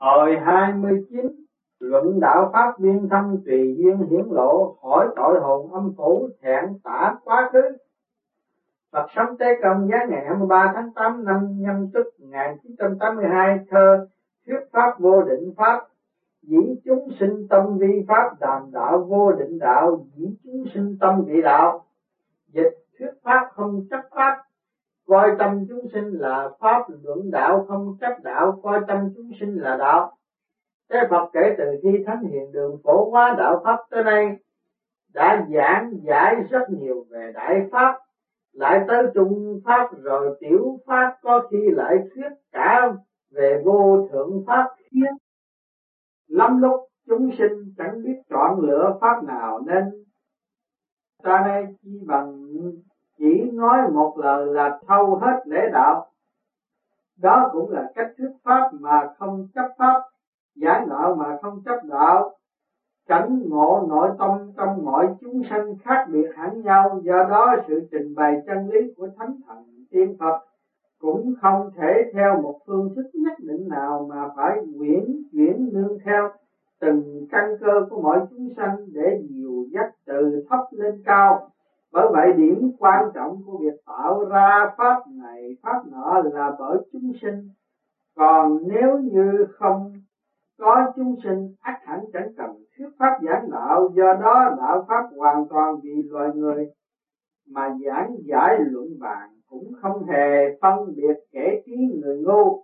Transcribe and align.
Hồi 0.00 0.36
29 0.44 1.20
Luận 1.80 2.20
đạo 2.20 2.50
Pháp 2.52 2.78
viên 2.78 3.08
thâm 3.08 3.36
tùy 3.46 3.74
duyên 3.78 3.98
hiển 4.10 4.24
lộ 4.30 4.76
Hỏi 4.82 5.08
tội 5.16 5.40
hồn 5.40 5.72
âm 5.72 5.92
phủ 5.96 6.28
thẹn 6.42 6.64
tả 6.84 7.16
quá 7.24 7.50
khứ. 7.52 7.76
Phật 8.92 9.06
sống 9.16 9.36
tế 9.38 9.46
công 9.62 9.88
giá 9.88 9.96
ngày 10.08 10.24
23 10.26 10.72
tháng 10.74 10.92
8 10.92 11.24
năm 11.24 11.48
nhâm 11.58 11.90
tức 11.94 12.06
1982 12.18 13.58
thơ 13.70 14.06
Thuyết 14.46 14.60
Pháp 14.72 15.00
vô 15.00 15.22
định 15.22 15.52
Pháp, 15.56 15.86
Dĩ 16.42 16.80
chúng 16.84 17.08
sinh 17.20 17.48
tâm 17.48 17.78
vi 17.78 18.04
Pháp 18.08 18.40
đàm 18.40 18.70
đạo 18.72 18.98
vô 19.08 19.32
định 19.32 19.58
đạo, 19.58 20.06
Dĩ 20.14 20.34
chúng 20.44 20.64
sinh 20.74 20.96
tâm 21.00 21.24
vị 21.26 21.42
đạo. 21.42 21.84
Dịch 22.48 22.78
thuyết 22.98 23.12
Pháp 23.22 23.50
không 23.54 23.84
chấp 23.90 24.00
Pháp 24.10 24.42
Coi 25.10 25.30
tâm 25.38 25.66
chúng 25.68 25.88
sinh 25.92 26.12
là 26.12 26.50
Pháp 26.60 26.86
luận 27.02 27.30
đạo 27.30 27.66
không 27.68 27.96
chấp 28.00 28.16
đạo 28.22 28.60
Coi 28.62 28.80
tâm 28.88 28.98
chúng 29.16 29.30
sinh 29.40 29.54
là 29.54 29.76
đạo 29.76 30.16
Thế 30.90 30.98
Phật 31.10 31.30
kể 31.32 31.54
từ 31.58 31.64
khi 31.82 32.04
Thánh 32.06 32.22
Hiền 32.22 32.52
Đường 32.52 32.80
phổ 32.84 33.10
hóa 33.10 33.34
đạo 33.38 33.60
Pháp 33.64 33.78
tới 33.90 34.04
nay 34.04 34.36
đã 35.14 35.46
giảng 35.54 35.92
giải 36.02 36.34
rất 36.50 36.66
nhiều 36.70 37.06
về 37.10 37.32
Đại 37.34 37.68
Pháp, 37.72 37.98
lại 38.52 38.84
tới 38.88 39.04
Trung 39.14 39.60
Pháp 39.64 39.88
rồi 40.02 40.36
Tiểu 40.40 40.78
Pháp 40.86 41.16
có 41.22 41.48
khi 41.50 41.70
lại 41.70 41.96
thuyết 42.14 42.28
cả 42.52 42.92
về 43.30 43.62
vô 43.64 44.08
thượng 44.12 44.44
Pháp 44.46 44.66
thiết. 44.90 45.06
lắm 46.28 46.60
lúc 46.62 46.80
chúng 47.08 47.30
sinh 47.38 47.74
chẳng 47.78 48.02
biết 48.02 48.16
chọn 48.30 48.60
lựa 48.60 48.98
Pháp 49.00 49.24
nào 49.24 49.60
nên 49.66 49.84
ta 51.22 51.40
nay 51.40 51.64
chỉ 51.82 52.00
bằng 52.06 52.46
chỉ 53.20 53.50
nói 53.50 53.90
một 53.92 54.18
lời 54.18 54.46
là 54.52 54.80
thâu 54.86 55.16
hết 55.16 55.42
lễ 55.46 55.70
đạo. 55.72 56.06
Đó 57.16 57.50
cũng 57.52 57.70
là 57.70 57.92
cách 57.94 58.08
thuyết 58.18 58.30
pháp 58.44 58.70
mà 58.80 59.08
không 59.18 59.44
chấp 59.54 59.66
pháp 59.78 60.02
giải 60.54 60.84
đạo 60.88 61.16
mà 61.18 61.38
không 61.42 61.60
chấp 61.64 61.76
đạo. 61.88 62.34
Cảnh 63.06 63.42
ngộ 63.48 63.86
nội 63.88 64.10
tâm 64.18 64.52
trong 64.56 64.84
mọi 64.84 65.08
chúng 65.20 65.42
sanh 65.50 65.74
khác 65.84 66.06
biệt 66.12 66.28
hẳn 66.36 66.62
nhau, 66.62 67.00
do 67.02 67.22
đó 67.28 67.56
sự 67.68 67.88
trình 67.90 68.14
bày 68.14 68.36
chân 68.46 68.68
lý 68.68 68.92
của 68.96 69.08
thánh 69.16 69.34
thần 69.46 69.84
tiên 69.90 70.14
phật 70.18 70.34
cũng 71.00 71.32
không 71.40 71.70
thể 71.76 72.10
theo 72.12 72.34
một 72.42 72.54
phương 72.66 72.88
thức 72.94 73.04
nhất 73.12 73.32
định 73.38 73.68
nào 73.68 74.06
mà 74.08 74.26
phải 74.36 74.56
quyển 74.78 75.22
chuyển 75.32 75.72
nương 75.72 75.96
theo 76.04 76.28
từng 76.80 77.22
căn 77.28 77.54
cơ 77.60 77.82
của 77.88 78.00
mọi 78.00 78.20
chúng 78.30 78.48
sanh 78.56 78.92
để 78.92 79.18
dìu 79.28 79.64
dắt 79.70 79.86
từ 80.06 80.40
thấp 80.48 80.60
lên 80.70 81.00
cao 81.04 81.38
bởi 81.92 82.08
vậy 82.12 82.32
điểm 82.32 82.70
quan 82.78 83.10
trọng 83.14 83.42
của 83.46 83.58
việc 83.58 83.80
tạo 83.86 84.24
ra 84.24 84.74
pháp 84.78 85.02
này 85.08 85.56
pháp 85.62 85.82
nọ 85.92 86.20
là 86.32 86.56
bởi 86.58 86.78
chúng 86.92 87.12
sinh. 87.22 87.48
Còn 88.16 88.58
nếu 88.62 88.98
như 88.98 89.46
không 89.50 89.92
có 90.58 90.92
chúng 90.96 91.16
sinh 91.24 91.48
ác 91.60 91.80
hẳn 91.84 92.00
chẳng 92.12 92.28
cần 92.36 92.50
thuyết 92.76 92.88
pháp 92.98 93.18
giảng 93.22 93.50
đạo. 93.50 93.90
Do 93.94 94.14
đó 94.14 94.56
đạo 94.58 94.84
pháp 94.88 95.02
hoàn 95.16 95.48
toàn 95.48 95.76
vì 95.82 96.02
loài 96.10 96.28
người 96.34 96.66
mà 97.50 97.76
giảng 97.86 98.16
giải 98.24 98.58
luận 98.58 98.86
bàn 99.00 99.28
cũng 99.50 99.72
không 99.82 100.04
hề 100.04 100.58
phân 100.60 100.94
biệt 100.96 101.16
kẻ 101.32 101.60
trí 101.66 101.76
người 102.00 102.18
ngu. 102.18 102.62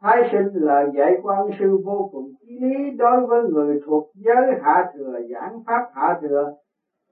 Thái 0.00 0.28
sinh 0.32 0.48
lời 0.52 0.90
dạy 0.94 1.12
quan 1.22 1.48
sư 1.58 1.78
vô 1.84 2.08
cùng 2.12 2.32
chí 2.40 2.58
lý 2.60 2.90
đối 2.98 3.26
với 3.26 3.42
người 3.42 3.80
thuộc 3.86 4.10
giới 4.14 4.46
hạ 4.62 4.90
thừa 4.94 5.20
giảng 5.30 5.58
pháp 5.66 5.90
hạ 5.94 6.18
thừa, 6.22 6.52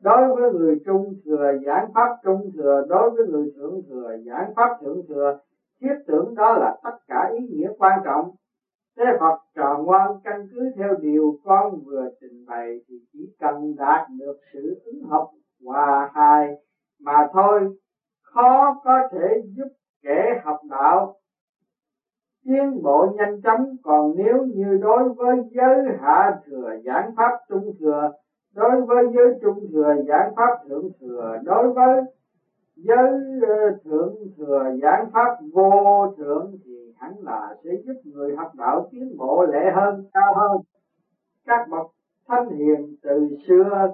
đối 0.02 0.34
với 0.34 0.52
người 0.52 0.80
trung 0.86 1.14
thừa 1.24 1.52
giảng 1.66 1.92
pháp 1.94 2.16
trung 2.24 2.50
thừa, 2.56 2.86
đối 2.88 3.10
với 3.10 3.26
người 3.26 3.52
thượng 3.56 3.82
thừa 3.88 4.16
giảng 4.26 4.52
pháp 4.56 4.78
thượng 4.80 5.06
thừa. 5.08 5.38
Thiết 5.80 5.94
tưởng 6.06 6.34
đó 6.34 6.52
là 6.52 6.76
tất 6.84 6.96
cả 7.08 7.30
ý 7.38 7.46
nghĩa 7.46 7.70
quan 7.78 8.00
trọng 8.04 8.30
Thế 8.98 9.04
Phật 9.20 9.38
tròn 9.54 9.84
ngoan 9.84 10.12
căn 10.24 10.48
cứ 10.50 10.70
theo 10.76 10.94
điều 11.00 11.38
con 11.44 11.84
vừa 11.84 12.08
trình 12.20 12.44
bày 12.46 12.80
thì 12.88 12.94
chỉ 13.12 13.32
cần 13.40 13.74
đạt 13.78 14.08
được 14.18 14.36
sự 14.52 14.82
ứng 14.84 15.02
hợp 15.02 15.26
hòa 15.64 16.10
hài 16.14 16.48
mà 17.00 17.28
thôi, 17.32 17.68
khó 18.22 18.80
có 18.84 19.00
thể 19.12 19.42
giúp 19.56 19.68
kẻ 20.02 20.40
học 20.44 20.56
đạo 20.70 21.14
tiến 22.44 22.82
bộ 22.82 23.06
nhanh 23.16 23.40
chóng 23.40 23.76
còn 23.82 24.14
nếu 24.16 24.44
như 24.44 24.78
đối 24.80 25.12
với 25.12 25.36
giới 25.50 25.76
hạ 26.00 26.40
thừa 26.46 26.70
giảng 26.84 27.10
pháp 27.16 27.32
trung 27.48 27.72
thừa 27.80 28.10
đối 28.54 28.80
với 28.86 29.04
giới 29.14 29.38
trung 29.42 29.68
thừa 29.72 29.94
giảng 30.08 30.34
pháp 30.36 30.68
thượng 30.68 30.90
thừa, 31.00 31.38
đối 31.44 31.72
với 31.72 32.02
giới 32.76 33.10
ờ, 33.48 33.78
thượng 33.84 34.14
thừa 34.36 34.64
giảng 34.82 35.10
pháp 35.12 35.36
vô 35.52 36.06
thượng 36.16 36.52
thì 36.64 36.92
hẳn 36.96 37.12
là 37.22 37.56
sẽ 37.64 37.70
giúp 37.84 38.00
người 38.04 38.36
học 38.36 38.52
đạo 38.54 38.88
tiến 38.90 39.16
bộ 39.16 39.44
lệ 39.44 39.70
hơn, 39.74 40.04
cao 40.12 40.34
hơn. 40.34 40.60
Các 41.46 41.68
bậc 41.70 41.86
thánh 42.28 42.50
hiền 42.50 42.96
từ 43.02 43.36
xưa 43.46 43.88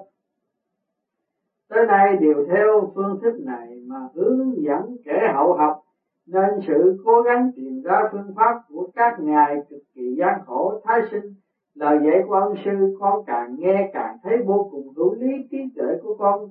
tới 1.67 1.85
nay 1.85 2.17
đều 2.17 2.45
theo 2.49 2.91
phương 2.95 3.19
thức 3.21 3.39
này 3.39 3.81
mà 3.87 4.07
hướng 4.13 4.63
dẫn 4.63 4.97
kẻ 5.05 5.31
hậu 5.35 5.53
học 5.53 5.81
nên 6.25 6.59
sự 6.67 7.01
cố 7.05 7.21
gắng 7.21 7.51
tìm 7.55 7.81
ra 7.81 8.09
phương 8.11 8.33
pháp 8.35 8.61
của 8.69 8.87
các 8.95 9.19
ngài 9.19 9.55
cực 9.69 9.81
kỳ 9.95 10.15
gian 10.17 10.41
khổ, 10.45 10.81
thái 10.83 11.01
sinh 11.11 11.33
lời 11.75 11.99
dạy 12.05 12.23
của 12.27 12.33
ân 12.33 12.53
sư 12.65 12.95
con 12.99 13.23
càng 13.25 13.55
nghe 13.57 13.89
càng 13.93 14.15
thấy 14.23 14.39
vô 14.45 14.67
cùng 14.71 14.87
hữu 14.95 15.13
lý 15.13 15.31
trí 15.51 15.57
tuệ 15.75 15.95
của 16.01 16.13
con 16.17 16.49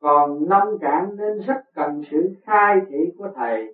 còn 0.00 0.48
năm 0.48 0.76
cạn 0.80 1.16
nên 1.16 1.38
rất 1.38 1.56
cần 1.74 2.00
sự 2.10 2.32
khai 2.42 2.80
thị 2.88 3.12
của 3.16 3.28
thầy. 3.34 3.72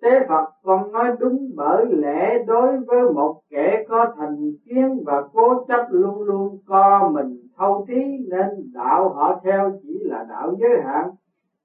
Tế 0.00 0.08
Phật 0.28 0.48
còn 0.62 0.92
nói 0.92 1.10
đúng 1.18 1.50
bởi 1.56 1.88
lẽ 1.88 2.38
đối 2.46 2.78
với 2.78 3.06
một 3.06 3.36
kẻ 3.50 3.76
có 3.88 4.06
thành 4.16 4.50
kiến 4.64 5.02
và 5.04 5.20
cố 5.32 5.64
chấp 5.68 5.84
luôn 5.88 6.22
luôn 6.22 6.56
co 6.66 7.02
mình 7.02 7.42
thâu 7.56 7.84
trí 7.86 8.26
nên 8.30 8.70
đạo 8.72 9.08
họ 9.08 9.32
theo 9.42 9.70
chỉ 9.82 10.02
là 10.04 10.22
đạo 10.28 10.52
giới 10.58 10.78
hạn, 10.84 11.08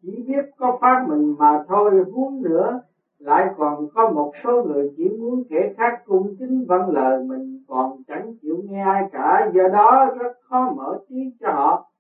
chỉ 0.01 0.21
biết 0.27 0.43
có 0.57 0.77
phát 0.81 1.03
mình 1.07 1.33
mà 1.37 1.57
thôi 1.67 2.03
huống 2.11 2.43
nữa 2.43 2.79
lại 3.25 3.53
còn 3.57 3.87
có 3.93 4.09
một 4.09 4.31
số 4.43 4.63
người 4.63 4.93
chỉ 4.97 5.09
muốn 5.09 5.43
kẻ 5.49 5.73
khác 5.77 6.01
cung 6.05 6.35
kính 6.39 6.65
vâng 6.67 6.89
lời 6.89 7.23
mình, 7.23 7.63
còn 7.67 8.03
chẳng 8.07 8.33
chịu 8.41 8.57
nghe 8.65 8.81
ai 8.81 9.09
cả. 9.11 9.51
Do 9.53 9.67
đó 9.67 10.13
rất 10.19 10.31
khó 10.49 10.71
mở 10.75 10.99
trí 11.09 11.15
cho 11.39 11.51
họ. 11.51 11.91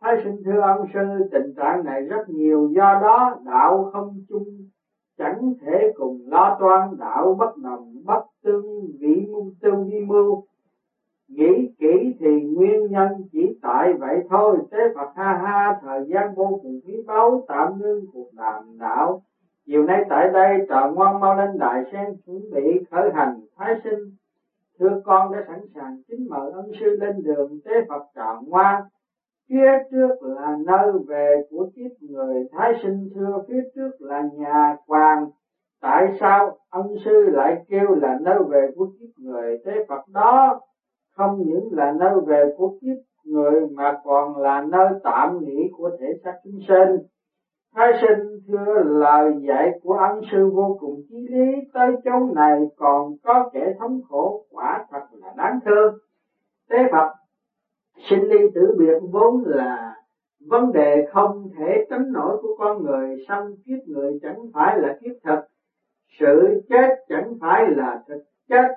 Thái 0.00 0.14
sinh 0.24 0.42
thưa 0.44 0.60
ân 0.60 0.86
sư, 0.94 1.28
tình 1.32 1.54
trạng 1.56 1.84
này 1.84 2.02
rất 2.02 2.28
nhiều. 2.28 2.68
Do 2.72 2.98
đó, 3.02 3.38
đạo 3.44 3.90
không 3.92 4.14
chung 4.28 4.44
chẳng 5.18 5.52
thể 5.60 5.92
cùng 5.96 6.20
lo 6.26 6.56
toan. 6.60 6.98
Đạo 6.98 7.36
bất 7.38 7.56
đồng, 7.56 7.94
bất 8.04 8.22
tương, 8.44 8.90
vị 9.00 9.26
mưu 9.32 9.50
tương 9.60 9.86
vi 9.86 10.00
mưu. 10.06 10.42
Nghĩ 11.28 11.68
kỹ 11.78 12.16
thì 12.18 12.42
nguyên 12.42 12.90
nhân 12.90 13.08
chỉ 13.32 13.58
tại 13.62 13.94
vậy 13.94 14.16
thôi. 14.30 14.58
Tế 14.70 14.78
phật 14.94 15.08
ha 15.16 15.40
ha, 15.44 15.78
thời 15.82 16.04
gian 16.06 16.34
vô 16.34 16.58
cùng 16.62 16.80
quý 16.86 17.02
báu, 17.06 17.44
tạm 17.48 17.78
ngưng 17.78 18.04
cuộc 18.12 18.28
đàm 18.36 18.78
đạo 18.78 19.20
chiều 19.68 19.84
nay 19.84 20.06
tại 20.10 20.28
đây 20.32 20.66
trợ 20.68 20.90
ngoan 20.94 21.20
mau 21.20 21.34
lên 21.36 21.58
đại 21.58 21.82
sen 21.92 22.14
chuẩn 22.26 22.50
bị 22.52 22.84
khởi 22.90 23.10
hành 23.14 23.40
thái 23.56 23.74
sinh. 23.84 24.10
Thưa 24.78 25.00
con 25.04 25.32
đã 25.32 25.44
sẵn 25.48 25.66
sàng 25.74 25.96
kính 26.08 26.26
mời 26.30 26.50
ân 26.52 26.70
sư 26.80 26.86
lên 26.86 27.22
đường 27.22 27.58
tế 27.64 27.72
phật 27.88 28.02
trợ 28.14 28.34
ngoan 28.46 28.82
phía 29.48 29.70
trước 29.90 30.22
là 30.22 30.56
nơi 30.66 30.90
về 31.06 31.40
của 31.50 31.64
kiếp 31.74 31.90
người 32.00 32.44
thái 32.52 32.72
sinh, 32.82 33.06
thưa 33.14 33.38
phía 33.48 33.60
trước 33.74 33.90
là 33.98 34.22
nhà 34.22 34.74
hoàng 34.86 35.26
tại 35.80 36.06
sao 36.20 36.56
ân 36.70 36.94
sư 37.04 37.28
lại 37.32 37.64
kêu 37.68 37.94
là 37.94 38.16
nơi 38.20 38.42
về 38.48 38.66
của 38.74 38.86
kiếp 38.98 39.08
người 39.18 39.56
thế 39.64 39.72
phật 39.88 40.02
đó? 40.08 40.60
Không 41.16 41.42
những 41.46 41.68
là 41.72 41.90
nơi 41.90 42.20
về 42.26 42.44
của 42.56 42.70
kiếp 42.80 42.96
người 43.24 43.66
mà 43.66 43.92
còn 44.04 44.36
là 44.36 44.60
nơi 44.60 44.92
tạm 45.02 45.38
nghỉ 45.40 45.68
của 45.72 45.90
thể 45.98 46.06
xác 46.24 46.32
chúng 46.44 46.58
sinh 46.68 46.96
thái 47.74 47.92
sinh 48.00 48.40
thưa 48.48 48.82
lời 48.84 49.32
dạy 49.48 49.70
của 49.82 49.94
ân 49.94 50.20
sư 50.32 50.50
vô 50.54 50.76
cùng 50.80 51.02
chí 51.08 51.16
lý, 51.28 51.46
tới 51.74 51.92
chỗ 52.04 52.34
này 52.34 52.60
còn 52.76 53.12
có 53.22 53.50
kẻ 53.52 53.74
thống 53.78 54.00
khổ, 54.08 54.44
quả 54.50 54.86
thật 54.90 55.06
là 55.12 55.34
đáng 55.36 55.58
thương. 55.64 55.94
Thế 56.70 56.78
phật, 56.92 57.12
sinh 58.10 58.22
ly 58.22 58.38
tử 58.54 58.76
biệt 58.78 58.98
vốn 59.12 59.44
là 59.44 59.94
vấn 60.48 60.72
đề 60.72 61.06
không 61.12 61.48
thể 61.58 61.86
tránh 61.90 62.12
nổi 62.12 62.38
của 62.42 62.56
con 62.58 62.84
người, 62.84 63.16
sanh 63.28 63.54
kiếp 63.66 63.78
người 63.86 64.18
chẳng 64.22 64.38
phải 64.54 64.78
là 64.78 64.98
kiếp 65.00 65.16
thật, 65.22 65.42
sự 66.20 66.62
chết 66.68 66.88
chẳng 67.08 67.34
phải 67.40 67.64
là 67.76 68.02
thực 68.08 68.22
chết 68.48 68.68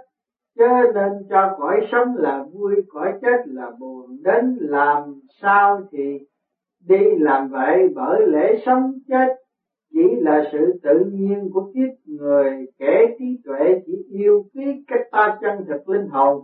cho 0.57 0.83
nên 0.93 1.11
cho 1.29 1.55
cõi 1.57 1.79
sống 1.91 2.15
là 2.15 2.43
vui, 2.53 2.75
cõi 2.89 3.13
chết 3.21 3.37
là 3.45 3.71
buồn, 3.79 4.17
đến 4.23 4.57
làm 4.59 5.19
sao 5.41 5.81
thì 5.91 6.19
đi 6.87 7.05
làm 7.19 7.49
vậy 7.49 7.89
bởi 7.95 8.27
lễ 8.27 8.61
sống 8.65 8.93
chết, 9.07 9.35
chỉ 9.93 10.15
là 10.21 10.43
sự 10.51 10.79
tự 10.83 10.99
nhiên 11.11 11.49
của 11.53 11.71
kiếp 11.73 11.89
người. 12.05 12.65
Kẻ 12.79 13.15
trí 13.19 13.39
tuệ 13.45 13.81
chỉ 13.85 13.93
yêu 14.09 14.45
quý 14.53 14.83
cách 14.87 15.07
ta 15.11 15.37
chân 15.41 15.65
thực 15.67 15.89
linh 15.89 16.07
hồn. 16.07 16.43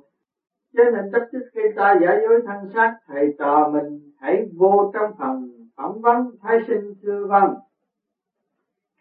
Cho 0.73 0.83
nên 0.83 1.11
tất 1.13 1.25
tức 1.31 1.41
khi 1.53 1.61
ta 1.75 1.99
giả 2.01 2.19
dối 2.23 2.41
thân 2.45 2.73
xác, 2.73 2.97
thầy 3.07 3.35
trò 3.39 3.69
mình 3.73 4.11
hãy 4.19 4.45
vô 4.55 4.91
trong 4.93 5.11
phần 5.19 5.67
phỏng 5.75 6.01
vấn 6.01 6.31
thái 6.41 6.59
sinh 6.67 6.93
sư 7.01 7.25
vâng 7.29 7.53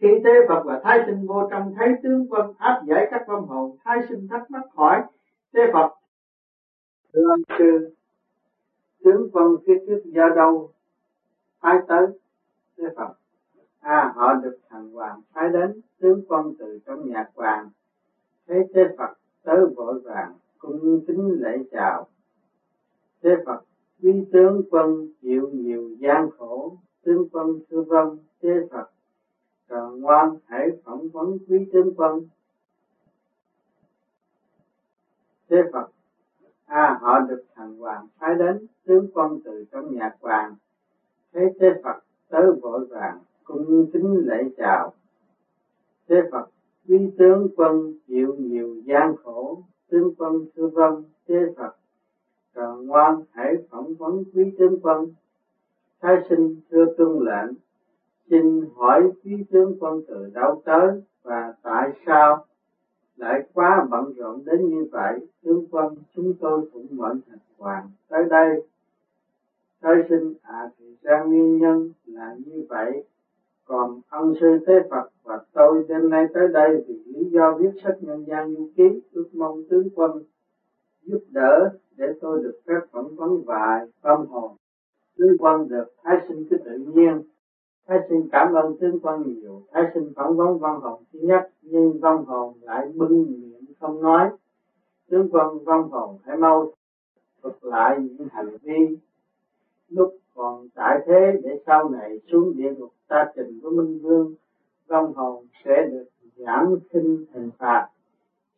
khi 0.00 0.08
tế 0.24 0.30
Phật 0.48 0.62
và 0.64 0.80
Thái 0.84 0.98
sinh 1.06 1.26
vô 1.26 1.48
trong, 1.50 1.74
thấy 1.76 1.88
tướng 2.02 2.26
quân 2.30 2.52
áp 2.58 2.82
giải 2.86 3.08
các 3.10 3.22
vong 3.28 3.46
hồn, 3.46 3.76
Thái 3.84 3.98
sinh 4.08 4.28
thắc 4.30 4.50
mắc 4.50 4.62
hỏi 4.74 5.02
tế 5.52 5.60
Phật, 5.72 5.94
thưa 7.12 7.28
ông 7.30 7.40
sư, 7.58 7.94
tướng 9.04 9.30
quân 9.32 9.56
phía 9.66 9.74
trước 9.86 10.02
do 10.04 10.28
đâu? 10.36 10.70
Phái 11.60 11.78
tới 11.88 12.06
thế 12.76 12.84
Phật. 12.96 13.12
À 13.80 14.12
họ 14.16 14.34
được 14.34 14.58
thằng 14.68 14.90
hoàng 14.92 15.20
phái 15.32 15.50
đến, 15.52 15.80
tướng 15.98 16.20
quân 16.28 16.52
từ 16.58 16.78
trong 16.86 17.08
nhà 17.08 17.30
hoàng. 17.34 17.68
Thấy 18.46 18.64
thế 18.74 18.94
Phật 18.98 19.18
tới 19.42 19.66
vội 19.76 20.00
vàng, 20.00 20.34
cung 20.58 21.04
kính 21.06 21.36
lễ 21.40 21.58
chào. 21.70 22.08
Thế 23.22 23.30
Phật, 23.46 23.60
quý 24.02 24.24
tướng 24.32 24.62
quân 24.70 25.08
chịu 25.22 25.48
nhiều 25.52 25.96
gian 25.98 26.28
khổ. 26.38 26.76
Tướng 27.02 27.28
quân 27.32 27.60
thưa 27.70 27.82
vâng 27.82 28.16
thế 28.42 28.60
Phật 28.70 28.90
còn 29.68 30.00
ngoan 30.00 30.36
hãy 30.44 30.68
phỏng 30.84 31.08
vấn 31.08 31.38
quý 31.48 31.68
tướng 31.72 31.94
quân. 31.96 32.28
Thế 35.48 35.56
Phật 35.72 35.90
à 36.66 36.98
họ 37.00 37.18
được 37.20 37.44
thằng 37.54 37.76
hoàng 37.76 38.06
phái 38.18 38.34
đến, 38.34 38.66
tướng 38.84 39.10
quân 39.14 39.38
từ 39.44 39.64
trong 39.72 39.94
nhà 39.94 40.10
hoàng 40.20 40.54
thấy 41.36 41.54
thế 41.60 41.80
Phật 41.84 41.96
tới 42.28 42.52
vội 42.62 42.86
vàng 42.90 43.18
cung 43.44 43.90
kính 43.92 44.22
lễ 44.26 44.44
chào. 44.56 44.92
Thế 46.08 46.16
Phật, 46.32 46.46
quý 46.88 47.08
tướng 47.18 47.48
quân 47.56 47.94
chịu 48.08 48.34
nhiều 48.38 48.76
gian 48.84 49.16
khổ, 49.24 49.62
tướng 49.90 50.14
quân 50.18 50.46
thưa 50.56 50.66
vâng 50.66 51.02
thế 51.28 51.36
Phật 51.56 51.76
tròn 52.54 52.86
ngoan 52.86 53.22
hãy 53.32 53.54
phỏng 53.70 53.94
vấn 53.94 54.24
quý 54.34 54.52
tướng 54.58 54.80
quân. 54.82 55.06
Thái 56.00 56.16
sinh 56.28 56.60
thưa 56.70 56.84
tuân 56.96 57.18
lệnh, 57.18 57.54
xin 58.30 58.60
hỏi 58.74 59.10
quý 59.24 59.44
tướng 59.50 59.76
quân 59.80 60.00
từ 60.08 60.30
đâu 60.34 60.62
tới 60.64 61.02
và 61.22 61.54
tại 61.62 61.90
sao 62.06 62.44
lại 63.16 63.42
quá 63.52 63.86
bận 63.90 64.12
rộn 64.16 64.44
đến 64.44 64.68
như 64.68 64.86
vậy? 64.92 65.18
Tướng 65.42 65.66
quân, 65.70 65.94
chúng 66.14 66.34
tôi 66.40 66.70
cũng 66.72 66.86
mệnh 66.90 67.18
thành 67.28 67.38
hoàng 67.58 67.90
tới 68.08 68.24
đây 68.30 68.62
thái 69.82 69.94
sinh 70.08 70.34
à 70.42 70.70
thì 70.78 70.96
ra 71.02 71.24
nguyên 71.24 71.58
nhân 71.58 71.90
là 72.06 72.36
như 72.46 72.66
vậy? 72.68 73.04
Còn 73.64 74.00
ân 74.08 74.34
sư 74.40 74.58
thế 74.66 74.74
Phật 74.90 75.10
và 75.24 75.38
tôi 75.52 75.84
đêm 75.88 76.10
nay 76.10 76.26
tới 76.34 76.48
đây 76.52 76.84
vì 76.88 77.02
lý 77.06 77.30
do 77.30 77.56
viết 77.58 77.70
sách 77.84 77.96
nhân 78.00 78.24
gian 78.24 78.54
du 78.54 78.70
ký, 78.76 79.00
ước 79.12 79.28
mong 79.32 79.62
tướng 79.70 79.88
quân 79.94 80.22
giúp 81.02 81.20
đỡ 81.30 81.70
để 81.96 82.06
tôi 82.20 82.42
được 82.42 82.60
phép 82.66 82.80
phỏng 82.92 83.16
vấn 83.16 83.42
vài 83.46 83.86
tâm 84.02 84.26
hồn. 84.26 84.52
Tướng 85.18 85.36
quân 85.38 85.68
được 85.68 85.84
thái 86.02 86.16
sinh 86.28 86.46
cứ 86.50 86.56
tự 86.64 86.78
nhiên. 86.94 87.22
Thái 87.86 87.98
sinh 88.08 88.28
cảm 88.32 88.54
ơn 88.54 88.76
tướng 88.80 89.00
quân 89.00 89.22
nhiều. 89.26 89.62
Thái 89.72 89.82
sinh 89.94 90.12
phỏng 90.16 90.36
vấn 90.36 90.58
văn 90.58 90.80
hồn 90.80 91.02
thứ 91.12 91.18
nhất, 91.22 91.50
nhưng 91.62 92.00
văn 92.00 92.24
hồn 92.24 92.54
lại 92.60 92.88
bưng 92.94 93.26
miệng 93.28 93.64
không 93.80 94.02
nói. 94.02 94.30
Tướng 95.10 95.28
quân 95.32 95.64
văn 95.64 95.82
hồn 95.82 96.16
hãy 96.24 96.36
mau 96.36 96.72
thuật 97.42 97.54
lại 97.60 97.98
những 98.00 98.28
hành 98.32 98.56
vi 98.62 98.96
lúc 99.88 100.16
còn 100.34 100.68
tại 100.74 100.98
thế 101.06 101.40
để 101.42 101.60
sau 101.66 101.88
này 101.88 102.20
xuống 102.32 102.56
địa 102.56 102.74
ngục, 102.74 102.92
ta 103.08 103.32
trình 103.36 103.60
với 103.62 103.72
minh 103.72 103.98
vương 104.02 104.34
văn 104.86 105.12
hồn 105.12 105.46
sẽ 105.64 105.88
được 105.90 106.04
giảm 106.36 106.76
khinh 106.90 107.24
hình 107.32 107.50
phạt. 107.58 107.88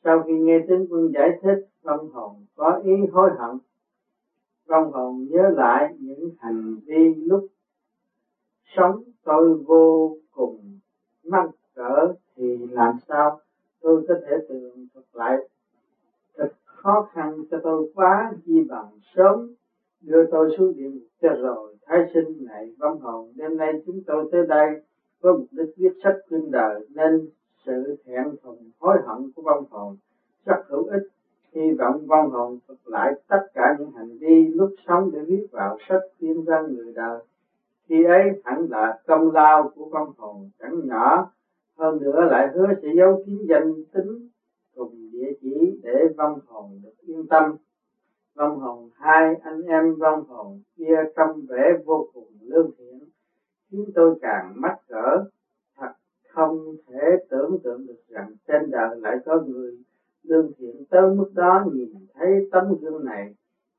Sau 0.05 0.23
khi 0.27 0.33
nghe 0.33 0.59
tướng 0.69 0.87
quân 0.91 1.13
giải 1.15 1.29
thích 1.43 1.67
văn 1.83 1.99
hồn 2.13 2.33
có 2.57 2.81
ý 2.85 2.93
hối 3.13 3.31
hận. 3.39 3.59
Văn 4.67 4.91
hồn 4.93 5.27
nhớ 5.31 5.49
lại 5.49 5.95
những 5.99 6.31
hành 6.39 6.77
vi 6.87 7.15
lúc 7.15 7.47
sống 8.77 9.03
tôi 9.25 9.55
vô 9.55 10.17
cùng 10.31 10.79
mắc 11.25 11.51
cỡ 11.75 12.15
thì 12.37 12.67
làm 12.71 12.95
sao 13.09 13.41
tôi 13.81 14.05
có 14.09 14.15
thể 14.27 14.37
tường 14.49 14.87
thuật 14.95 15.07
lại? 15.13 15.37
Thật 16.37 16.53
khó 16.65 17.09
khăn 17.13 17.45
cho 17.51 17.61
tôi 17.63 17.93
quá 17.95 18.33
chi 18.47 18.65
bằng 18.69 18.91
sớm 19.15 19.55
đưa 20.01 20.27
tôi 20.31 20.49
xuống 20.59 20.77
địa 20.77 20.91
ngục 20.91 21.09
cho 21.23 21.29
rồi, 21.43 21.77
thái 21.87 22.11
sinh 22.15 22.47
này 22.47 22.73
văn 22.79 22.99
hồn. 22.99 23.33
Đêm 23.37 23.57
nay 23.57 23.73
chúng 23.87 24.01
tôi 24.07 24.29
tới 24.33 24.47
đây 24.47 24.67
với 25.21 25.33
mục 25.33 25.47
đích 25.51 25.69
viết 25.77 25.93
sách 26.05 26.17
khuyên 26.29 26.51
đời, 26.51 26.87
nên 26.95 27.29
sự 27.67 27.97
thẹn 28.05 28.25
thùng, 28.43 28.71
hối 28.79 28.97
hận 29.07 29.31
của 29.37 29.43
văn 29.43 29.63
hồn 29.71 29.97
rất 30.47 30.63
hữu 30.69 30.85
ích. 30.85 31.03
Hy 31.53 31.73
vọng 31.79 32.07
văn 32.07 32.31
hồn 32.31 32.59
thuật 32.67 32.79
lại 32.85 33.13
tất 33.29 33.47
cả 33.55 33.77
những 33.79 33.91
hành 33.91 34.19
vi 34.19 34.49
lúc 34.55 34.71
sống 34.87 35.11
để 35.13 35.21
viết 35.27 35.47
vào 35.51 35.77
sách 35.89 36.03
khuyên 36.19 36.45
văn 36.45 36.75
người 36.75 36.93
đời. 36.95 37.21
Khi 37.89 38.05
ấy 38.05 38.43
hẳn 38.45 38.67
là 38.71 38.99
công 39.07 39.31
lao 39.31 39.73
của 39.75 39.89
văn 39.89 40.07
hồn 40.17 40.51
chẳng 40.61 40.81
nhỏ. 40.87 41.33
Hơn 41.79 42.01
nữa 42.01 42.21
lại 42.31 42.49
hứa 42.55 42.67
sẽ 42.83 42.89
giấu 42.97 43.23
kín 43.27 43.39
danh 43.49 43.85
tính 43.93 44.29
cùng 44.77 45.11
địa 45.13 45.33
chỉ 45.41 45.81
để 45.83 45.95
văn 46.17 46.35
hồn 46.47 46.81
được 46.83 46.95
yên 47.07 47.27
tâm 47.27 47.57
vong 48.39 48.59
hồn, 48.59 48.91
hai 48.95 49.35
anh 49.43 49.63
em 49.63 49.95
vong 49.95 50.25
hồn 50.29 50.61
kia 50.77 50.97
trong 51.17 51.41
vẻ 51.49 51.73
vô 51.85 52.09
cùng 52.15 52.29
lương 52.41 52.71
thiện. 52.79 52.99
Khiến 53.71 53.85
tôi 53.95 54.19
càng 54.23 54.53
mắc 54.57 54.77
cỡ, 54.89 55.25
thật 55.77 55.93
không 56.29 56.77
thể 56.89 57.17
tưởng 57.31 57.59
tượng 57.65 57.87
được 57.87 58.01
rằng 58.09 58.33
trên 58.49 58.71
đời 58.71 59.01
lại 59.01 59.17
có 59.27 59.41
người 59.47 59.79
lương 60.23 60.53
thiện 60.59 60.85
tới 60.91 61.15
mức 61.15 61.31
đó 61.35 61.65
nhìn 61.73 62.07
thấy 62.15 62.49
tấm 62.53 62.65
gương 62.81 63.05
này. 63.05 63.35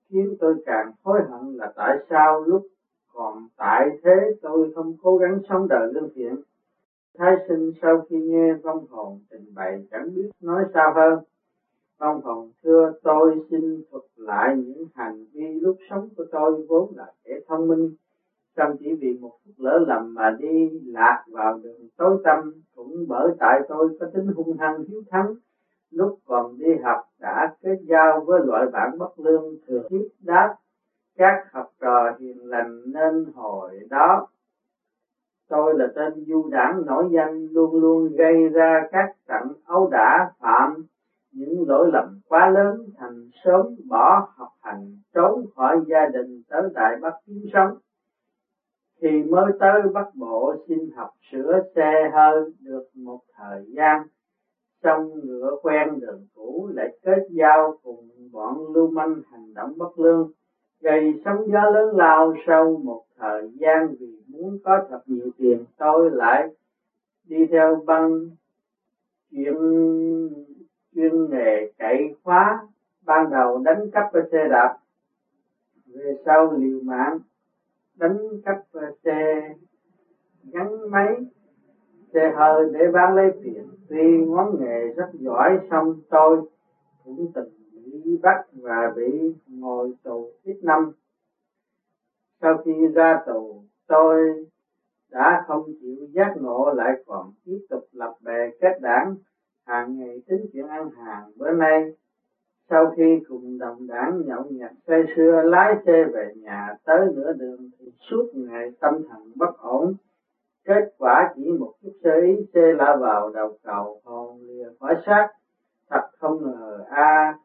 Khiến 0.10 0.36
tôi 0.40 0.56
càng 0.66 0.92
hối 1.04 1.20
hận 1.30 1.56
là 1.58 1.74
tại 1.76 1.98
sao 2.10 2.44
lúc 2.44 2.68
còn 3.14 3.48
tại 3.58 3.90
thế 4.04 4.32
tôi 4.42 4.72
không 4.76 4.98
cố 5.04 5.18
gắng 5.18 5.40
sống 5.50 5.68
đời 5.68 5.94
lương 5.94 6.10
thiện. 6.16 6.36
Thái 7.18 7.36
sinh 7.48 7.72
sau 7.82 8.06
khi 8.10 8.16
nghe 8.16 8.54
vong 8.54 8.86
hồn 8.90 9.20
trình 9.30 9.54
bày 9.56 9.88
chẳng 9.92 10.16
biết 10.16 10.30
nói 10.42 10.64
sao 10.74 10.94
hơn. 10.96 11.20
Ông 12.00 12.22
còn 12.24 12.52
thưa 12.64 12.94
tôi, 13.04 13.46
xin 13.50 13.84
thuật 13.92 14.04
lại 14.16 14.56
những 14.58 14.88
hành 14.96 15.26
vi 15.34 15.60
lúc 15.60 15.78
sống 15.90 16.10
của 16.18 16.26
tôi 16.32 16.66
vốn 16.70 16.94
là 16.96 17.06
kẻ 17.24 17.34
thông 17.48 17.68
minh. 17.68 17.96
Xong 18.58 18.76
chỉ 18.80 18.94
vì 18.94 19.18
một 19.22 19.32
phút 19.46 19.54
lỡ 19.58 19.86
lầm 19.88 20.14
mà 20.14 20.38
đi 20.40 20.70
lạc 20.86 21.24
vào 21.32 21.60
đường 21.64 21.88
tối 21.98 22.22
tâm 22.24 22.54
cũng 22.76 23.06
bởi 23.08 23.32
tại 23.40 23.62
tôi 23.70 23.98
có 24.00 24.06
tính 24.14 24.28
hung 24.36 24.58
hăng 24.58 24.84
hiếu 24.88 25.02
thắng. 25.10 25.34
Lúc 25.92 26.20
còn 26.26 26.58
đi 26.58 26.76
học 26.84 27.02
đã 27.20 27.56
kết 27.62 27.78
giao 27.82 28.24
với 28.26 28.42
loại 28.46 28.66
bản 28.74 28.98
bất 28.98 29.20
lương 29.20 29.56
thừa 29.68 29.82
thiết 29.90 30.08
đáp 30.20 30.56
các 31.18 31.46
học 31.52 31.72
trò 31.82 32.16
hiền 32.20 32.50
lành 32.50 32.82
nên 32.86 33.26
hồi 33.36 33.80
đó, 33.90 34.28
tôi 35.50 35.74
là 35.78 35.88
tên 35.96 36.26
du 36.28 36.50
đảng 36.52 36.86
nổi 36.86 37.10
danh, 37.12 37.48
luôn 37.52 37.82
luôn 37.82 38.16
gây 38.18 38.50
ra 38.50 38.88
các 38.92 39.16
trận 39.28 39.54
ấu 39.66 39.90
đả 39.92 40.32
phạm 40.40 40.86
lỗi 41.70 41.90
lầm 41.94 42.20
quá 42.28 42.50
lớn, 42.50 42.76
thành 42.98 43.30
sớm 43.44 43.76
bỏ 43.90 44.28
học 44.36 44.50
hành, 44.62 44.98
trốn 45.14 45.46
khỏi 45.56 45.78
gia 45.88 46.06
đình, 46.14 46.42
tới 46.50 46.62
đại 46.74 46.96
bắc 47.02 47.14
kiếm 47.26 47.44
sống. 47.54 47.78
Thì 49.02 49.24
mới 49.24 49.52
tới 49.60 49.82
bắc 49.94 50.16
bộ, 50.16 50.56
xin 50.68 50.80
học 50.96 51.10
sửa 51.32 51.62
xe 51.76 52.10
hơi 52.14 52.42
được 52.60 52.84
một 52.96 53.20
thời 53.38 53.66
gian. 53.68 54.08
Xong 54.84 55.12
ngựa 55.24 55.58
quen 55.62 56.00
đường 56.00 56.28
cũ 56.36 56.70
lại 56.74 56.98
kết 57.04 57.28
giao 57.30 57.80
cùng 57.84 58.10
bọn 58.32 58.74
lưu 58.74 58.88
manh 58.92 59.22
hành 59.32 59.54
động 59.54 59.78
bất 59.78 60.00
lương. 60.00 60.32
Gây 60.82 61.22
sóng 61.26 61.52
gió 61.52 61.70
lớn 61.70 61.96
lao 61.96 62.34
sau 62.48 62.82
một 62.84 63.04
thời 63.18 63.52
gian 63.60 63.96
vì 64.00 64.22
muốn 64.28 64.58
có 64.64 64.86
thật 64.90 65.02
nhiều 65.06 65.30
tiền, 65.38 65.66
tôi 65.78 66.12
lại 66.12 66.48
đi 67.24 67.46
theo 67.52 67.84
băng 67.86 68.12
chuyện 69.32 69.56
chuyên 70.96 71.30
nghề 71.30 71.72
cậy 71.78 72.14
khóa, 72.24 72.68
ban 73.06 73.30
đầu 73.32 73.62
đánh 73.66 73.90
cắp 73.92 74.04
xe 74.32 74.48
đạp, 74.50 74.78
về 75.86 76.18
sau 76.26 76.52
liều 76.52 76.80
mạng, 76.84 77.20
đánh 77.96 78.18
cắp 78.46 78.56
xe 79.04 79.50
gắn 80.44 80.92
máy, 80.92 81.16
xe 82.14 82.34
hơi 82.36 82.66
để 82.74 82.92
bán 82.94 83.16
lấy 83.16 83.32
tiền. 83.44 83.68
Tuy 83.90 84.26
ngón 84.26 84.60
nghề 84.60 84.88
rất 84.96 85.10
giỏi 85.14 85.60
xong 85.72 86.02
tôi 86.10 86.42
cũng 87.04 87.32
từng 87.36 87.50
bị 87.74 88.18
bắt 88.22 88.46
và 88.54 88.94
bị 88.96 89.34
ngồi 89.48 89.92
tù 90.04 90.32
ít 90.44 90.58
năm. 90.62 90.92
Sau 92.42 92.58
khi 92.66 92.88
ra 92.94 93.24
tù, 93.28 93.64
tôi 93.88 94.46
đã 95.10 95.44
không 95.48 95.64
chịu 95.82 96.08
giác 96.12 96.34
ngộ, 96.38 96.74
lại 96.74 97.04
còn 97.06 97.32
tiếp 97.46 97.60
tục 97.70 97.84
lập 97.92 98.16
bè 98.22 98.50
kết 98.62 98.82
đảng 98.82 99.16
hàng 99.70 100.00
ngày 100.00 100.22
tính 100.28 100.46
chuyện 100.54 100.68
ăn 100.68 100.90
hàng 100.90 101.32
bữa 101.36 101.52
nay, 101.52 101.84
sau 102.70 102.94
khi 102.98 103.24
cùng 103.28 103.58
đồng 103.58 103.88
đảng 103.88 104.26
nhậu 104.26 104.44
nhặt 104.50 104.72
say 104.88 105.04
sưa, 105.16 105.42
lái 105.46 105.76
xe 105.86 106.06
về 106.14 106.34
nhà, 106.36 106.76
tới 106.86 107.00
nửa 107.16 107.34
đường 107.34 107.70
thì 107.80 107.86
suốt 108.10 108.32
ngày 108.34 108.72
tâm 108.80 108.94
thần 109.10 109.32
bất 109.36 109.58
ổn. 109.58 109.94
Kết 110.66 110.94
quả 110.98 111.34
chỉ 111.36 111.52
một 111.60 111.74
chút 111.82 111.92
sơ 112.04 112.12
ý, 112.22 112.46
xe 112.54 112.74
lạ 112.78 112.98
vào 113.00 113.30
đầu 113.30 113.58
cầu, 113.64 114.02
hồn 114.04 114.40
lìa 114.42 114.68
khỏi 114.80 114.96
xác. 115.06 115.28
Thật 115.90 116.10
không 116.20 116.44
ngờ, 116.44 116.86
a 116.90 117.38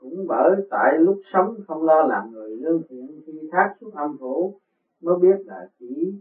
cũng 0.00 0.24
bởi 0.28 0.56
tại 0.70 0.98
lúc 0.98 1.20
sống 1.32 1.54
không 1.68 1.82
lo 1.84 2.02
làm 2.02 2.30
người 2.30 2.56
lương 2.56 2.82
thiện 2.88 3.20
khi 3.26 3.48
thác 3.52 3.74
xuống 3.80 3.94
âm 3.94 4.16
phủ, 4.20 4.60
mới 5.02 5.14
biết 5.20 5.36
là 5.46 5.68
chỉ 5.78 6.14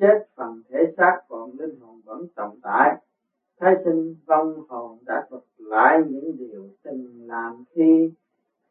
chết 0.00 0.26
phần 0.36 0.62
thể 0.68 0.78
xác, 0.96 1.20
còn 1.28 1.50
linh 1.58 1.80
hồn 1.80 2.00
vẫn 2.04 2.26
tồn 2.36 2.50
tại 2.62 2.96
thái 3.62 3.76
sinh 3.84 4.14
vong 4.26 4.54
hồn 4.68 4.98
đã 5.06 5.26
thuật 5.30 5.42
lại 5.58 6.02
những 6.08 6.36
điều 6.38 6.68
từng 6.84 7.06
làm 7.26 7.64
khi 7.74 8.12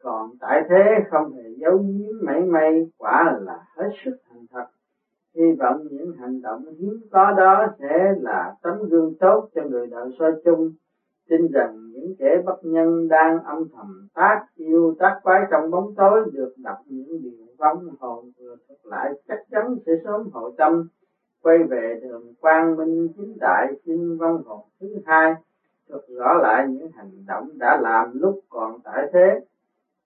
còn 0.02 0.30
tại 0.40 0.62
thế 0.68 1.04
không 1.10 1.32
hề 1.32 1.42
giấu 1.56 1.76
giếm 1.78 2.14
mảy 2.22 2.42
may, 2.42 2.90
quả 2.98 3.38
là 3.42 3.58
hết 3.76 3.88
sức 4.04 4.16
thành 4.30 4.46
thật. 4.50 4.64
Hy 5.34 5.44
vọng 5.58 5.86
những 5.90 6.12
hành 6.20 6.42
động 6.42 6.64
hiếm 6.78 7.00
có 7.10 7.34
đó 7.36 7.66
sẽ 7.78 8.14
là 8.20 8.54
tấm 8.62 8.74
gương 8.88 9.14
tốt 9.20 9.48
cho 9.54 9.62
người 9.62 9.86
đời 9.86 10.10
soi 10.18 10.32
chung. 10.44 10.70
Tin 11.28 11.50
rằng 11.52 11.90
những 11.92 12.14
kẻ 12.18 12.42
bất 12.44 12.64
nhân 12.64 13.08
đang 13.08 13.44
âm 13.44 13.68
thầm 13.76 14.08
tác 14.14 14.46
yêu 14.56 14.94
tác 14.98 15.20
quái 15.22 15.40
trong 15.50 15.70
bóng 15.70 15.94
tối 15.94 16.30
được 16.32 16.54
đọc 16.56 16.76
những 16.86 17.22
điều 17.22 17.46
vong 17.58 17.88
hồn 17.98 18.30
vừa 18.38 18.56
thuật 18.68 18.78
lại 18.84 19.12
chắc 19.28 19.38
chắn 19.50 19.76
sẽ 19.86 19.92
sớm 20.04 20.28
hội 20.32 20.52
tâm 20.58 20.88
quay 21.42 21.58
về 21.58 22.00
đường 22.02 22.34
quang 22.40 22.76
minh 22.76 23.08
chính 23.16 23.36
đại 23.40 23.66
xin 23.86 24.16
văn 24.16 24.42
hồn 24.44 24.60
thứ 24.80 24.96
hai 25.06 25.34
thuật 25.92 26.04
rõ 26.08 26.34
lại 26.34 26.66
những 26.68 26.90
hành 26.92 27.10
động 27.26 27.48
đã 27.58 27.78
làm 27.82 28.10
lúc 28.14 28.40
còn 28.48 28.78
tại 28.84 29.10
thế. 29.12 29.40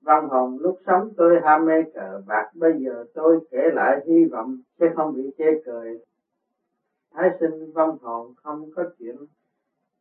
Văn 0.00 0.28
hồn 0.28 0.58
lúc 0.60 0.78
sống 0.86 1.10
tôi 1.16 1.40
ham 1.44 1.64
mê 1.64 1.82
cờ 1.94 2.22
bạc, 2.26 2.50
bây 2.54 2.72
giờ 2.78 3.04
tôi 3.14 3.40
kể 3.50 3.70
lại 3.74 4.00
hy 4.06 4.24
vọng 4.24 4.56
sẽ 4.80 4.86
không 4.96 5.14
bị 5.14 5.30
chê 5.38 5.44
cười. 5.64 5.98
Thái 7.14 7.30
sinh 7.40 7.72
văn 7.72 7.96
hồn 8.00 8.34
không 8.42 8.70
có 8.76 8.84
chuyện, 8.98 9.16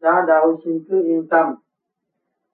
đó 0.01 0.23
đâu, 0.27 0.59
xin 0.65 0.83
cứ 0.89 1.03
yên 1.03 1.27
tâm. 1.27 1.55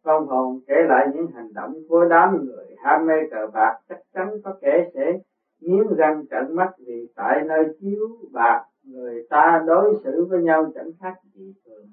Văn 0.04 0.26
hồn 0.26 0.60
kể 0.68 0.76
lại 0.90 1.08
những 1.14 1.28
hành 1.28 1.54
động 1.54 1.74
của 1.90 2.06
đám 2.06 2.46
người 2.46 2.76
ham 2.84 3.06
mê 3.06 3.14
cờ 3.32 3.48
bạc, 3.54 3.80
chắc 3.90 4.00
chắn 4.14 4.42
có 4.44 4.56
kẻ 4.62 4.90
sẽ 4.94 5.20
nghiến 5.60 5.88
răng 5.98 6.26
trợn 6.32 6.56
mắt 6.56 6.72
vì 6.78 7.08
tại 7.16 7.42
nơi 7.48 7.66
chiếu 7.80 8.08
bạc 8.32 8.66
người 8.84 9.26
ta 9.30 9.64
đối 9.68 9.96
xử 10.04 10.26
với 10.26 10.44
nhau 10.44 10.72
chẳng 10.76 10.92
khác 11.00 11.14
gì 11.34 11.54
thường. 11.66 11.86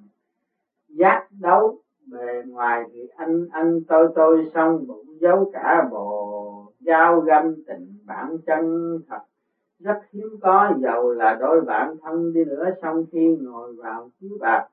Giác 0.88 1.28
đấu 1.40 1.78
bề 2.06 2.42
ngoài 2.46 2.84
thì 2.92 3.00
anh 3.16 3.46
anh 3.50 3.80
tôi 3.88 4.08
tôi 4.14 4.50
xong 4.54 4.86
bụng 4.86 5.06
giấu 5.20 5.50
cả 5.52 5.88
bồ. 5.90 6.72
Giao 6.80 7.20
găm 7.20 7.54
tình 7.66 7.98
bạn 8.06 8.38
chân 8.46 8.98
thật. 9.08 9.20
Rất 9.78 10.00
hiếm 10.12 10.28
có, 10.42 10.72
Dầu 10.78 11.12
là 11.12 11.36
đôi 11.40 11.60
bạn 11.60 11.96
thân 12.02 12.32
đi 12.32 12.44
nữa, 12.44 12.70
xong 12.82 13.04
khi 13.12 13.36
ngồi 13.40 13.74
vào 13.74 14.10
chiếu 14.20 14.30
bạc, 14.40 14.68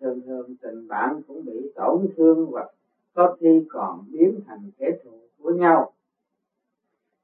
thường 0.00 0.20
thường 0.26 0.54
tình 0.62 0.88
bạn 0.88 1.22
cũng 1.28 1.44
bị 1.44 1.72
tổn 1.74 2.06
thương 2.16 2.46
hoặc 2.46 2.70
có 3.14 3.36
khi 3.40 3.64
còn 3.68 4.04
biến 4.12 4.40
thành 4.46 4.70
kẻ 4.78 4.90
thù 5.04 5.10
của 5.42 5.50
nhau 5.50 5.92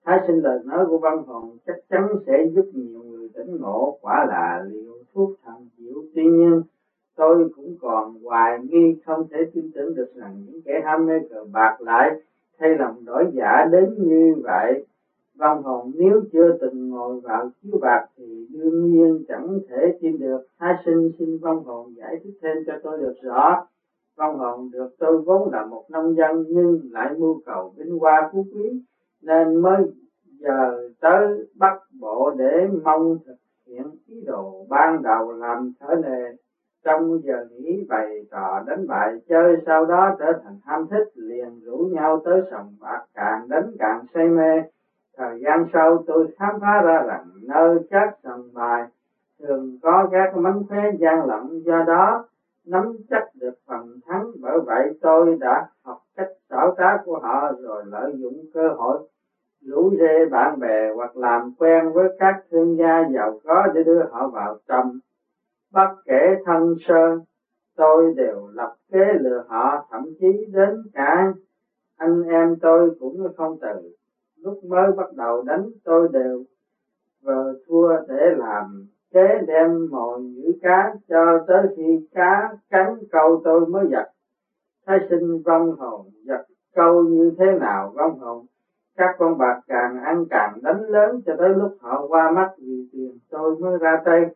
thái 0.04 0.18
sinh 0.26 0.42
lời 0.42 0.58
nói 0.64 0.86
của 0.86 0.98
văn 0.98 1.22
hồn 1.26 1.56
chắc 1.66 1.76
chắn 1.90 2.08
sẽ 2.26 2.46
giúp 2.54 2.64
nhiều 2.72 3.02
người 3.02 3.28
tỉnh 3.34 3.56
ngộ. 3.60 3.98
Quả 4.00 4.26
là 4.28 4.64
liệu 4.70 4.92
thuốc 5.14 5.30
thần 5.44 5.68
diệu 5.78 5.94
tuy 6.14 6.24
nhiên, 6.24 6.62
tôi 7.16 7.48
cũng 7.56 7.76
còn 7.80 8.14
hoài 8.22 8.58
nghi 8.62 8.96
không 9.06 9.26
thể 9.30 9.38
tin 9.54 9.70
tưởng 9.74 9.94
được 9.94 10.12
rằng 10.14 10.36
những 10.46 10.62
kẻ 10.64 10.80
ham 10.84 11.06
mê 11.06 11.14
cờ 11.30 11.44
bạc 11.52 11.76
lại 11.80 12.20
thay 12.58 12.76
lòng 12.78 13.04
đổi 13.04 13.24
giả 13.32 13.64
đến 13.72 13.94
như 13.98 14.34
vậy. 14.42 14.84
Văn 15.34 15.62
hồn 15.62 15.92
nếu 15.94 16.22
chưa 16.32 16.56
từng 16.60 16.88
ngồi 16.88 17.20
vào 17.20 17.50
chiếu 17.62 17.78
bạc 17.80 18.06
thì 18.16 18.46
đương 18.50 18.90
nhiên 18.90 19.24
chẳng 19.28 19.58
thể 19.68 19.98
tin 20.00 20.18
được. 20.18 20.46
Thái 20.58 20.74
sinh 20.84 21.10
xin 21.18 21.38
văn 21.38 21.62
hồn 21.64 21.94
giải 21.96 22.16
thích 22.24 22.38
thêm 22.42 22.56
cho 22.66 22.72
tôi 22.82 22.98
được 22.98 23.14
rõ. 23.22 23.66
Văn 24.16 24.38
hồn 24.38 24.70
được 24.72 24.88
tôi 24.98 25.18
vốn 25.18 25.50
là 25.52 25.66
một 25.66 25.84
nông 25.90 26.16
dân 26.16 26.44
nhưng 26.48 26.80
lại 26.90 27.14
mưu 27.18 27.40
cầu 27.46 27.74
vinh 27.76 27.98
hoa 27.98 28.30
phú 28.32 28.46
quý 28.54 28.82
nên 29.22 29.62
mới 29.62 29.84
giờ 30.40 30.88
tới 31.00 31.48
bắt 31.58 31.78
bộ 32.00 32.30
để 32.38 32.68
mong 32.84 33.18
thực 33.26 33.36
hiện 33.66 33.84
ý 34.06 34.20
đồ 34.26 34.66
ban 34.68 35.02
đầu 35.02 35.32
làm 35.32 35.72
thở 35.80 35.94
nề 36.02 36.36
trong 36.84 37.20
giờ 37.22 37.46
nghỉ 37.50 37.86
bày 37.88 38.26
trò 38.30 38.62
đánh 38.66 38.86
bài 38.86 39.14
chơi 39.28 39.62
sau 39.66 39.86
đó 39.86 40.16
trở 40.18 40.32
thành 40.44 40.56
ham 40.64 40.86
thích, 40.90 41.12
liền 41.14 41.60
rủ 41.64 41.76
nhau 41.92 42.22
tới 42.24 42.40
sòng 42.50 42.74
bạc 42.80 43.04
càng 43.14 43.48
đánh 43.48 43.70
càng 43.78 44.04
say 44.14 44.28
mê. 44.28 44.62
Thời 45.16 45.40
gian 45.40 45.64
sau, 45.72 46.02
tôi 46.06 46.34
khám 46.38 46.60
phá 46.60 46.80
ra 46.80 47.02
rằng 47.06 47.24
nơi 47.42 47.78
các 47.90 48.14
sòng 48.24 48.42
bài 48.54 48.84
thường 49.38 49.78
có 49.82 50.08
các 50.12 50.36
mánh 50.36 50.62
khóe 50.68 50.90
gian 50.98 51.26
lận, 51.26 51.62
do 51.64 51.82
đó 51.82 52.24
nắm 52.66 52.96
chắc 53.10 53.24
được 53.34 53.54
phần 53.66 54.00
thắng. 54.06 54.30
Bởi 54.40 54.60
vậy 54.66 54.98
tôi 55.00 55.36
đã 55.40 55.68
học 55.82 56.02
cách 56.16 56.30
xảo 56.50 56.74
trá 56.78 56.96
của 57.04 57.18
họ 57.18 57.52
rồi 57.60 57.84
lợi 57.86 58.12
dụng 58.18 58.44
cơ 58.54 58.68
hội 58.68 59.08
rủ 59.60 59.94
rê 59.98 60.26
bạn 60.30 60.60
bè 60.60 60.90
hoặc 60.94 61.16
làm 61.16 61.54
quen 61.58 61.92
với 61.92 62.08
các 62.18 62.44
thương 62.50 62.76
gia 62.76 63.08
giàu 63.14 63.40
có 63.44 63.66
để 63.74 63.82
đưa 63.82 64.04
họ 64.10 64.28
vào 64.28 64.58
trong. 64.68 64.98
Bất 65.72 65.88
kể 66.04 66.36
thân 66.44 66.74
sơ, 66.88 67.18
tôi 67.76 68.14
đều 68.16 68.48
lập 68.52 68.74
kế 68.92 69.12
lừa 69.20 69.44
họ, 69.48 69.86
thậm 69.90 70.04
chí 70.20 70.46
đến 70.52 70.82
cả 70.94 71.32
anh 71.96 72.22
em 72.22 72.56
tôi 72.60 72.96
cũng 73.00 73.26
không 73.36 73.58
từ. 73.60 73.92
Lúc 74.36 74.64
mới 74.64 74.92
bắt 74.96 75.12
đầu 75.16 75.42
đánh, 75.42 75.70
tôi 75.84 76.08
đều 76.12 76.44
vờ 77.22 77.54
thua 77.66 77.96
để 78.08 78.34
làm 78.36 78.86
kế 79.12 79.38
đem 79.46 79.88
mồi 79.90 80.22
giữ 80.34 80.52
cá 80.62 80.94
cho 81.08 81.44
tới 81.48 81.66
khi 81.76 82.06
cá 82.14 82.52
cắn 82.70 82.86
câu 83.10 83.40
tôi 83.44 83.66
mới 83.66 83.86
giật. 83.90 84.10
Thái 84.86 84.98
sinh 85.10 85.42
vong 85.42 85.76
hồn, 85.78 86.06
giật 86.22 86.44
câu 86.74 87.02
như 87.02 87.32
thế 87.38 87.46
nào 87.60 87.92
vong 87.94 88.18
hồn? 88.18 88.46
Các 88.96 89.14
con 89.18 89.38
bạc 89.38 89.60
càng 89.68 90.00
ăn 90.04 90.24
càng 90.30 90.58
đánh 90.62 90.82
lớn 90.82 91.20
cho 91.26 91.34
tới 91.38 91.48
lúc 91.48 91.76
họ 91.80 92.06
qua 92.06 92.30
mắt 92.30 92.50
vì 92.58 92.88
tiền 92.92 93.18
tôi 93.30 93.56
mới 93.58 93.78
ra 93.78 94.02
tay. 94.04 94.26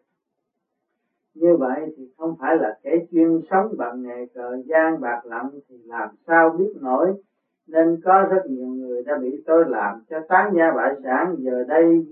Như 1.34 1.56
vậy 1.56 1.94
thì 1.96 2.08
không 2.18 2.36
phải 2.40 2.56
là 2.56 2.78
kẻ 2.82 2.90
chuyên 3.10 3.40
sống 3.50 3.74
bằng 3.78 4.02
nghề 4.02 4.26
cờ 4.34 4.62
gian 4.66 5.00
bạc 5.00 5.20
lặng 5.24 5.50
thì 5.68 5.76
làm 5.84 6.08
sao 6.26 6.50
biết 6.58 6.72
nổi. 6.80 7.14
Nên 7.66 8.00
có 8.04 8.26
rất 8.30 8.42
nhiều 8.46 8.66
người 8.66 9.02
đã 9.02 9.18
bị 9.18 9.42
tôi 9.46 9.64
làm 9.68 10.02
cho 10.10 10.20
tán 10.28 10.54
gia 10.56 10.72
bại 10.76 10.94
sản, 11.04 11.36
giờ 11.38 11.64
đây 11.68 12.06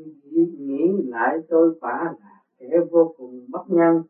nghĩ 0.59 1.03
lại 1.07 1.39
tôi 1.49 1.75
phá 1.81 2.05
lại 2.05 2.32
kẻ 2.63 2.81
vô 2.91 3.15
cùng 3.19 3.47
bất 3.53 3.63
nhân. 3.69 4.01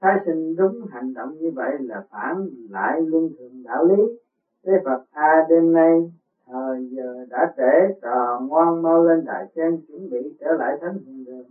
Thái 0.00 0.16
sinh 0.26 0.56
đúng 0.56 0.86
hành 0.90 1.14
động 1.14 1.38
như 1.38 1.50
vậy 1.56 1.78
là 1.80 2.02
phản 2.10 2.50
lại 2.70 3.00
luân 3.06 3.30
thường 3.38 3.62
đạo 3.64 3.84
lý. 3.84 4.02
Thế 4.64 4.72
phật 4.84 5.04
a 5.10 5.46
đêm 5.48 5.72
nay, 5.72 6.10
thời 6.46 6.88
giờ 6.90 7.24
đã 7.30 7.54
trễ, 7.56 8.00
trò 8.02 8.40
ngoan 8.48 8.82
mau 8.82 9.04
lên 9.04 9.24
đại 9.24 9.44
sen 9.56 9.78
chuẩn 9.88 10.10
bị 10.10 10.36
trở 10.40 10.54
lại 10.58 10.76
thánh 10.80 10.98
hiện 11.06 11.24
đường. 11.24 11.46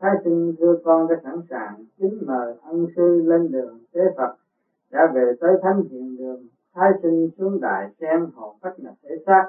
Thái 0.00 0.10
sinh 0.24 0.52
thưa 0.58 0.74
con 0.84 1.08
đã 1.08 1.14
sẵn 1.22 1.40
sàng 1.50 1.84
kính 1.98 2.22
mời 2.26 2.54
ân 2.62 2.86
sư 2.96 3.20
lên 3.24 3.50
đường. 3.50 3.78
Thế 3.94 4.00
phật 4.16 4.30
đã 4.90 5.06
về 5.14 5.32
tới 5.40 5.56
thánh 5.62 5.82
hiện 5.90 6.16
đường. 6.16 6.42
Thái 6.74 6.90
sinh 7.02 7.28
xuống 7.38 7.60
đại 7.60 7.88
sen 8.00 8.20
hồn 8.34 8.54
phách 8.60 8.78
nhập 8.78 8.94
thể 9.02 9.10
xác. 9.26 9.44